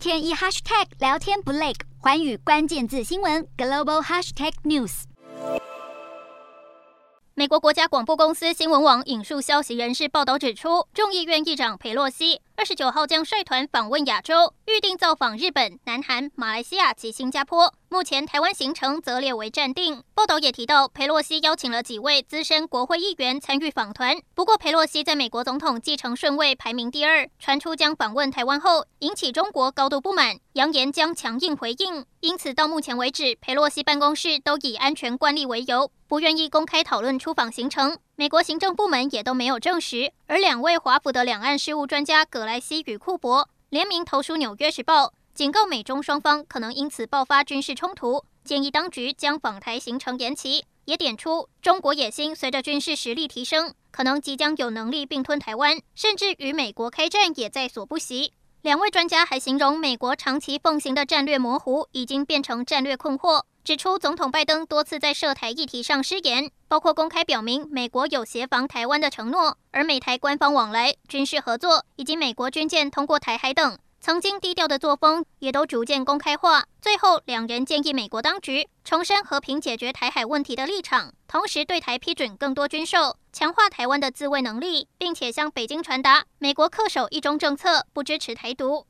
[0.00, 5.02] 天一 hashtag 聊天不累，环宇关键字新闻 global hashtag news。
[7.34, 17.72] 美国国家广播公司新闻网引述消息人士报道指出，众议院议长佩洛西二十九号将率团访问亚洲，预定造访日本、南韩、马来西亚及新加坡。
[17.88, 20.04] 目前台湾行程则列为暂定。
[20.14, 24.14] 报道也提到，佩洛西邀请了几位资深国会议员参与访团。
[24.34, 32.04] 不过，佩洛西在美国总统继承顺位排名第二，传出将访问台湾后，引起中国高度不满，扬言将强硬回应。
[32.20, 37.96] 因此，到目前为止，佩洛西办公室都以安全惯例为由，不愿意公开讨论出访行程。
[38.20, 40.12] 美国行政部门也都没有证实。
[40.26, 50.66] 而两位华府的两岸事务专家葛莱西与库珀联名投书《纽约时报》，警告美中双方可能因此爆发军事冲突，建议当局将访台行程延期。
[50.84, 58.34] 也点出中国野心随着军事实力提升，可能即将有能力并吞台湾，甚至与美国开战也在所不惜。
[58.60, 63.44] 两位专家还形容美国长期奉行的战略模糊已经变成战略困惑。
[63.62, 76.64] 指出，总统拜登多次在涉台议题上失言，包括公开表明美国有协防台湾的承诺，而美台官方往来、军事合作以及美国军舰通过台海等，曾经低调的作风也都逐渐公开化。
[76.80, 88.86] 最后，两人建议美国当局重申和平解决台海问题的立场，同时对台批准更多军售，强化台湾的自卫能力，并且向北京传达美国恪守一中政策，不支持台独。